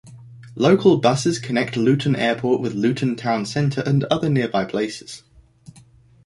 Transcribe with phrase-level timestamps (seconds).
[0.55, 5.21] Local buses connect Luton Airport with Luton town centre and other nearby places.